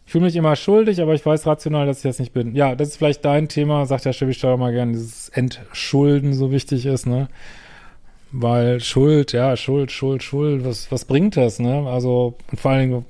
Ich 0.06 0.12
fühle 0.12 0.26
mich 0.26 0.36
immer 0.36 0.56
schuldig, 0.56 1.02
aber 1.02 1.14
ich 1.14 1.24
weiß 1.24 1.46
rational, 1.46 1.86
dass 1.86 1.98
ich 1.98 2.04
das 2.04 2.18
nicht 2.18 2.34
bin. 2.34 2.56
Ja, 2.56 2.74
das 2.74 2.88
ist 2.88 2.98
vielleicht 2.98 3.24
dein 3.26 3.48
Thema, 3.48 3.86
sagt 3.86 4.06
der 4.06 4.14
Chevy 4.14 4.36
mal 4.58 4.72
gerne, 4.72 4.94
dieses 4.94 5.30
Entschulden 5.30 6.34
so 6.34 6.50
wichtig 6.50 6.88
ist, 6.88 7.06
ne? 7.06 7.28
Weil 8.32 8.80
Schuld, 8.80 9.34
ja, 9.34 9.56
Schuld, 9.56 9.92
Schuld, 9.92 10.24
Schuld, 10.24 10.66
was, 10.66 10.92
was 10.92 11.06
bringt 11.06 11.38
das, 11.38 11.60
ne? 11.60 11.88
Also, 11.88 12.36
und 12.50 12.60
vor 12.60 12.72
allen 12.72 12.90
Dingen, 12.90 13.06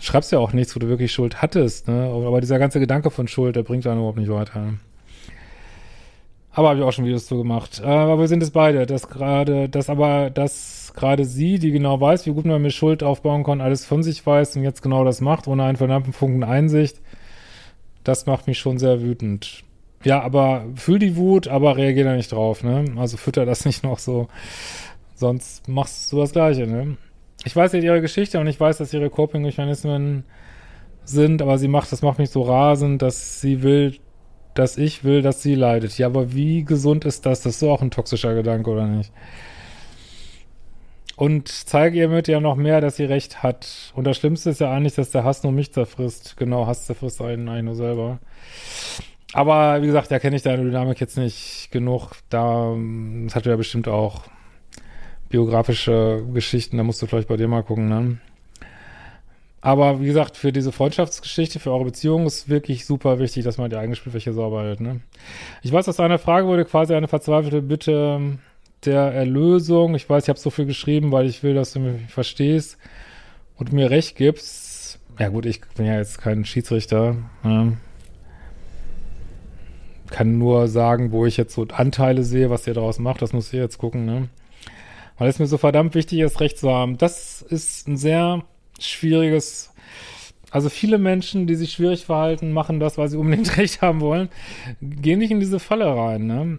schreibst 0.00 0.32
ja 0.32 0.38
auch 0.38 0.52
nichts, 0.52 0.74
wo 0.74 0.80
du 0.80 0.88
wirklich 0.88 1.12
Schuld 1.12 1.42
hattest, 1.42 1.88
ne? 1.88 2.10
Aber 2.12 2.40
dieser 2.40 2.58
ganze 2.58 2.80
Gedanke 2.80 3.10
von 3.10 3.28
Schuld, 3.28 3.56
der 3.56 3.62
bringt 3.62 3.86
einen 3.86 3.98
überhaupt 3.98 4.18
nicht 4.18 4.30
weiter. 4.30 4.74
Aber 6.52 6.70
habe 6.70 6.80
ich 6.80 6.84
auch 6.84 6.92
schon 6.92 7.04
Videos 7.04 7.26
zu 7.26 7.36
gemacht. 7.36 7.80
Äh, 7.84 7.86
aber 7.86 8.18
wir 8.18 8.28
sind 8.28 8.42
es 8.42 8.50
beide, 8.50 8.84
dass 8.86 9.08
gerade, 9.08 9.68
dass 9.68 9.88
aber, 9.88 10.30
dass 10.30 10.92
gerade 10.96 11.24
sie, 11.24 11.58
die 11.58 11.70
genau 11.70 12.00
weiß, 12.00 12.26
wie 12.26 12.32
gut 12.32 12.46
man 12.46 12.60
mit 12.60 12.72
Schuld 12.72 13.02
aufbauen 13.02 13.44
kann, 13.44 13.60
alles 13.60 13.84
von 13.84 14.02
sich 14.02 14.26
weiß 14.26 14.56
und 14.56 14.64
jetzt 14.64 14.82
genau 14.82 15.04
das 15.04 15.20
macht, 15.20 15.46
ohne 15.46 15.62
einen 15.62 15.76
verdammten 15.76 16.12
Funken 16.12 16.42
Einsicht, 16.42 17.00
das 18.02 18.26
macht 18.26 18.48
mich 18.48 18.58
schon 18.58 18.78
sehr 18.78 19.02
wütend. 19.02 19.62
Ja, 20.04 20.22
aber 20.22 20.64
fühl 20.74 20.98
die 20.98 21.16
Wut, 21.16 21.48
aber 21.48 21.76
reagier 21.76 22.04
da 22.04 22.14
nicht 22.16 22.32
drauf, 22.32 22.64
ne? 22.64 22.84
Also 22.96 23.16
fütter 23.16 23.46
das 23.46 23.64
nicht 23.64 23.84
noch 23.84 23.98
so. 23.98 24.28
Sonst 25.14 25.68
machst 25.68 26.12
du 26.12 26.18
das 26.18 26.32
Gleiche, 26.32 26.66
ne? 26.66 26.96
Ich 27.48 27.56
weiß 27.56 27.72
ja 27.72 27.78
ihre 27.78 28.02
Geschichte 28.02 28.38
und 28.40 28.46
ich 28.46 28.60
weiß, 28.60 28.76
dass 28.76 28.92
ihre 28.92 29.08
Coping-Mechanismen 29.08 30.24
sind, 31.02 31.40
aber 31.40 31.56
sie 31.56 31.66
macht, 31.66 31.90
das 31.90 32.02
macht 32.02 32.18
mich 32.18 32.28
so 32.28 32.42
rasend, 32.42 33.00
dass 33.00 33.40
sie 33.40 33.62
will, 33.62 33.96
dass 34.52 34.76
ich 34.76 35.02
will, 35.02 35.22
dass 35.22 35.42
sie 35.42 35.54
leidet. 35.54 35.96
Ja, 35.96 36.08
aber 36.08 36.34
wie 36.34 36.62
gesund 36.62 37.06
ist 37.06 37.24
das? 37.24 37.40
Das 37.40 37.54
ist 37.54 37.60
so 37.60 37.70
auch 37.70 37.80
ein 37.80 37.90
toxischer 37.90 38.34
Gedanke, 38.34 38.68
oder 38.68 38.86
nicht? 38.86 39.10
Und 41.16 41.48
zeige 41.48 41.96
ihr 41.96 42.10
mit 42.10 42.28
ja 42.28 42.38
noch 42.38 42.56
mehr, 42.56 42.82
dass 42.82 42.96
sie 42.96 43.04
recht 43.04 43.42
hat. 43.42 43.94
Und 43.94 44.06
das 44.06 44.18
Schlimmste 44.18 44.50
ist 44.50 44.60
ja 44.60 44.70
eigentlich, 44.70 44.96
dass 44.96 45.10
der 45.10 45.24
Hass 45.24 45.42
nur 45.42 45.52
mich 45.52 45.72
zerfrisst. 45.72 46.36
Genau, 46.36 46.66
Hass 46.66 46.84
zerfrisst 46.84 47.22
einen 47.22 47.48
eigentlich 47.48 47.64
nur 47.64 47.76
selber. 47.76 48.18
Aber 49.32 49.80
wie 49.80 49.86
gesagt, 49.86 50.10
da 50.10 50.18
kenne 50.18 50.36
ich 50.36 50.42
deine 50.42 50.64
Dynamik 50.64 51.00
jetzt 51.00 51.16
nicht 51.16 51.70
genug. 51.70 52.10
Da, 52.28 52.76
das 53.24 53.34
hat 53.34 53.46
ja 53.46 53.56
bestimmt 53.56 53.88
auch 53.88 54.24
biografische 55.28 56.24
Geschichten, 56.32 56.76
da 56.76 56.82
musst 56.82 57.02
du 57.02 57.06
vielleicht 57.06 57.28
bei 57.28 57.36
dir 57.36 57.48
mal 57.48 57.62
gucken, 57.62 57.88
ne? 57.88 58.18
Aber 59.60 60.00
wie 60.00 60.06
gesagt, 60.06 60.36
für 60.36 60.52
diese 60.52 60.70
Freundschaftsgeschichte, 60.70 61.58
für 61.58 61.72
eure 61.72 61.84
Beziehung 61.84 62.26
ist 62.26 62.48
wirklich 62.48 62.86
super 62.86 63.18
wichtig, 63.18 63.44
dass 63.44 63.58
man 63.58 63.70
die 63.70 63.76
eigene 63.76 63.96
Spielfläche 63.96 64.32
sauber 64.32 64.62
hält. 64.62 64.80
Ne? 64.80 65.00
Ich 65.62 65.72
weiß, 65.72 65.88
aus 65.88 65.98
einer 65.98 66.18
Frage 66.18 66.46
wurde 66.46 66.64
quasi 66.64 66.94
eine 66.94 67.08
verzweifelte 67.08 67.60
Bitte 67.60 68.38
der 68.84 69.12
Erlösung. 69.12 69.96
Ich 69.96 70.08
weiß, 70.08 70.24
ich 70.24 70.28
habe 70.28 70.38
so 70.38 70.50
viel 70.50 70.66
geschrieben, 70.66 71.10
weil 71.10 71.26
ich 71.26 71.42
will, 71.42 71.54
dass 71.54 71.72
du 71.72 71.80
mich 71.80 72.06
verstehst 72.06 72.78
und 73.56 73.72
mir 73.72 73.90
recht 73.90 74.16
gibst. 74.16 75.00
Ja 75.18 75.28
gut, 75.28 75.44
ich 75.44 75.60
bin 75.76 75.86
ja 75.86 75.96
jetzt 75.96 76.20
kein 76.20 76.44
Schiedsrichter. 76.44 77.16
Ne? 77.42 77.76
Kann 80.10 80.38
nur 80.38 80.68
sagen, 80.68 81.10
wo 81.10 81.26
ich 81.26 81.36
jetzt 81.36 81.54
so 81.54 81.66
Anteile 81.72 82.22
sehe, 82.22 82.48
was 82.48 82.66
ihr 82.68 82.74
daraus 82.74 83.00
macht. 83.00 83.20
Das 83.22 83.32
muss 83.32 83.52
ihr 83.52 83.60
jetzt 83.60 83.78
gucken. 83.78 84.06
Ne? 84.06 84.28
Weil 85.18 85.28
es 85.28 85.38
mir 85.38 85.46
so 85.46 85.58
verdammt 85.58 85.94
wichtig 85.94 86.20
ist, 86.20 86.40
Recht 86.40 86.58
zu 86.58 86.70
haben. 86.70 86.96
Das 86.96 87.42
ist 87.42 87.88
ein 87.88 87.96
sehr 87.96 88.42
schwieriges, 88.78 89.72
also 90.50 90.68
viele 90.68 90.98
Menschen, 90.98 91.46
die 91.46 91.56
sich 91.56 91.72
schwierig 91.72 92.06
verhalten, 92.06 92.52
machen 92.52 92.80
das, 92.80 92.96
weil 92.98 93.08
sie 93.08 93.18
unbedingt 93.18 93.56
Recht 93.56 93.82
haben 93.82 94.00
wollen, 94.00 94.28
gehen 94.80 95.18
nicht 95.18 95.30
in 95.30 95.40
diese 95.40 95.58
Falle 95.58 95.86
rein, 95.86 96.26
ne? 96.26 96.58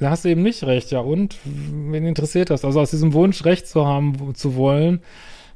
Da 0.00 0.08
hast 0.10 0.24
du 0.24 0.30
eben 0.30 0.42
nicht 0.42 0.64
recht, 0.64 0.90
ja. 0.90 1.00
Und 1.00 1.36
wen 1.44 2.06
interessiert 2.06 2.48
das? 2.48 2.64
Also 2.64 2.80
aus 2.80 2.90
diesem 2.90 3.12
Wunsch, 3.12 3.44
Recht 3.44 3.66
zu 3.68 3.86
haben, 3.86 4.34
zu 4.34 4.56
wollen, 4.56 5.00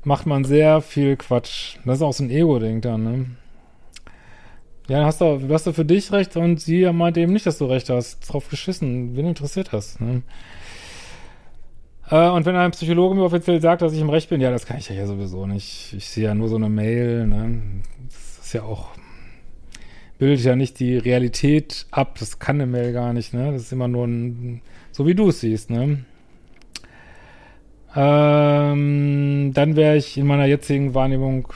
macht 0.04 0.26
man 0.26 0.44
sehr 0.44 0.82
viel 0.82 1.16
Quatsch. 1.16 1.78
Das 1.86 1.98
ist 1.98 2.02
auch 2.02 2.12
so 2.12 2.22
ein 2.22 2.30
Ego-Ding 2.30 2.82
dann, 2.82 3.02
ne? 3.02 3.26
Ja, 4.88 5.04
hast 5.04 5.20
du, 5.20 5.40
hast 5.50 5.66
du 5.66 5.72
für 5.72 5.84
dich 5.84 6.12
recht 6.12 6.36
und 6.36 6.60
sie 6.60 6.84
meint 6.92 7.16
eben 7.16 7.32
nicht, 7.32 7.46
dass 7.46 7.58
du 7.58 7.64
recht 7.64 7.90
hast. 7.90 8.20
Drauf 8.20 8.48
geschissen. 8.48 9.16
Wen 9.16 9.26
interessiert 9.26 9.72
das? 9.72 9.98
Ne? 9.98 10.22
Äh, 12.10 12.28
und 12.28 12.46
wenn 12.46 12.56
ein 12.56 12.70
Psychologe 12.70 13.14
mir 13.14 13.24
offiziell 13.24 13.60
sagt, 13.60 13.82
dass 13.82 13.92
ich 13.92 14.00
im 14.00 14.10
Recht 14.10 14.28
bin, 14.30 14.40
ja, 14.40 14.50
das 14.50 14.66
kann 14.66 14.78
ich 14.78 14.88
ja 14.88 14.94
hier 14.94 15.06
sowieso 15.06 15.46
nicht. 15.46 15.92
Ich 15.96 16.08
sehe 16.08 16.24
ja 16.24 16.34
nur 16.34 16.48
so 16.48 16.56
eine 16.56 16.68
Mail, 16.68 17.26
ne? 17.26 17.60
Das 18.08 18.46
ist 18.46 18.52
ja 18.52 18.62
auch, 18.62 18.90
bildet 20.18 20.44
ja 20.44 20.56
nicht 20.56 20.78
die 20.78 20.96
Realität 20.98 21.86
ab. 21.90 22.16
Das 22.18 22.38
kann 22.38 22.56
eine 22.56 22.66
Mail 22.66 22.92
gar 22.92 23.12
nicht, 23.12 23.34
ne? 23.34 23.52
Das 23.52 23.62
ist 23.62 23.72
immer 23.72 23.88
nur 23.88 24.06
ein, 24.06 24.62
so 24.92 25.06
wie 25.06 25.14
du 25.14 25.28
es 25.28 25.40
siehst, 25.40 25.70
ne? 25.70 26.04
Ähm, 27.94 29.52
dann 29.54 29.74
wäre 29.74 29.96
ich 29.96 30.18
in 30.18 30.26
meiner 30.26 30.44
jetzigen 30.44 30.94
Wahrnehmung 30.94 31.48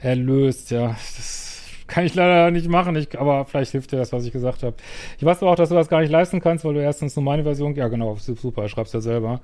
erlöst, 0.00 0.70
ja. 0.70 0.88
Das 0.88 1.43
kann 1.86 2.06
ich 2.06 2.14
leider 2.14 2.50
nicht 2.50 2.68
machen, 2.68 2.96
ich, 2.96 3.18
aber 3.18 3.44
vielleicht 3.44 3.72
hilft 3.72 3.92
dir 3.92 3.98
das, 3.98 4.12
was 4.12 4.24
ich 4.24 4.32
gesagt 4.32 4.62
habe. 4.62 4.76
Ich 5.18 5.24
weiß 5.24 5.42
aber 5.42 5.52
auch, 5.52 5.56
dass 5.56 5.68
du 5.68 5.74
das 5.74 5.88
gar 5.88 6.00
nicht 6.00 6.10
leisten 6.10 6.40
kannst, 6.40 6.64
weil 6.64 6.74
du 6.74 6.82
erstens 6.82 7.14
nur 7.16 7.24
meine 7.24 7.42
Version, 7.42 7.74
ja 7.74 7.88
genau, 7.88 8.16
super, 8.16 8.68
schreibst 8.68 8.94
ja 8.94 9.00
selber. 9.00 9.40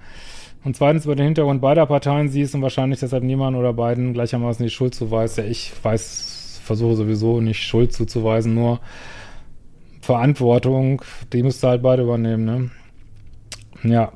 Und 0.65 0.77
zweitens 0.77 1.05
über 1.05 1.17
den 1.17 1.27
Hintergrund 1.27 1.61
beider 1.61 1.87
Parteien 1.87 2.29
siehst 2.29 2.55
und 2.55 2.63
wahrscheinlich 2.63 3.01
deshalb 3.01 3.25
niemand 3.25 3.57
oder 3.57 3.73
beiden 3.73 4.13
gleichermaßen 4.13 4.65
die 4.65 4.71
Schuld 4.71 4.95
zuweist. 4.95 5.39
Ja, 5.39 5.45
ich 5.45 5.73
weiß, 5.83 6.61
versuche 6.65 6.97
sowieso 6.97 7.41
nicht 7.41 7.63
Schuld 7.63 7.93
zuzuweisen, 7.93 8.55
nur 8.55 8.81
Verantwortung, 10.01 11.03
die 11.33 11.43
müsst 11.43 11.65
ihr 11.65 11.69
halt 11.69 11.83
beide 11.83 12.03
übernehmen, 12.03 12.45
ne? 12.45 12.71
Ja. 13.83 14.13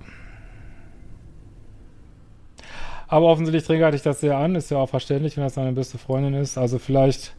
Aber 3.06 3.26
offensichtlich 3.26 3.64
triggert 3.64 3.94
dich 3.94 4.02
das 4.02 4.20
sehr 4.20 4.36
an, 4.36 4.54
ist 4.54 4.70
ja 4.70 4.78
auch 4.78 4.88
verständlich, 4.88 5.36
wenn 5.36 5.44
das 5.44 5.54
deine 5.54 5.72
beste 5.72 5.98
Freundin 5.98 6.34
ist. 6.34 6.58
Also 6.58 6.78
vielleicht 6.78 7.34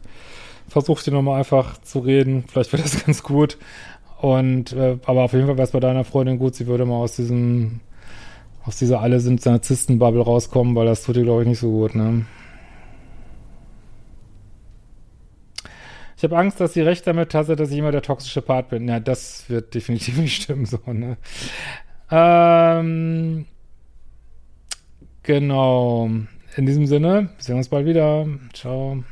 versuch 0.68 1.02
dir 1.02 1.12
nochmal 1.12 1.38
einfach 1.38 1.80
zu 1.80 2.00
reden, 2.00 2.44
vielleicht 2.48 2.72
wird 2.72 2.84
das 2.84 3.04
ganz 3.06 3.22
gut. 3.22 3.58
Und, 4.20 4.72
äh, 4.72 4.98
aber 5.04 5.22
auf 5.22 5.32
jeden 5.32 5.46
Fall 5.46 5.56
wäre 5.56 5.66
es 5.66 5.72
bei 5.72 5.80
deiner 5.80 6.04
Freundin 6.04 6.38
gut, 6.38 6.54
sie 6.54 6.66
würde 6.66 6.86
mal 6.86 6.96
aus 6.96 7.16
diesem, 7.16 7.80
aus 8.64 8.76
dieser 8.76 9.00
alle 9.00 9.20
sind 9.20 9.44
Narzissten-Bubble 9.44 10.22
rauskommen, 10.22 10.74
weil 10.74 10.86
das 10.86 11.02
tut 11.02 11.16
ihr, 11.16 11.22
glaube 11.22 11.42
ich, 11.42 11.48
nicht 11.48 11.60
so 11.60 11.70
gut, 11.70 11.94
ne? 11.94 12.24
Ich 16.16 16.24
habe 16.24 16.38
Angst, 16.38 16.60
dass 16.60 16.72
sie 16.72 16.80
recht 16.80 17.06
damit 17.06 17.34
hatte, 17.34 17.56
dass 17.56 17.70
ich 17.70 17.76
immer 17.76 17.92
der 17.92 18.00
toxische 18.00 18.40
Part 18.40 18.70
bin. 18.70 18.88
Ja, 18.88 19.00
das 19.00 19.50
wird 19.50 19.74
definitiv 19.74 20.16
nicht 20.18 20.42
stimmen, 20.42 20.64
so, 20.64 20.78
ne? 20.86 21.18
Ähm, 22.10 23.44
genau. 25.22 26.08
In 26.56 26.64
diesem 26.64 26.86
Sinne, 26.86 27.28
sehen 27.36 27.54
wir 27.54 27.58
uns 27.58 27.68
bald 27.68 27.86
wieder. 27.86 28.26
Ciao. 28.54 29.04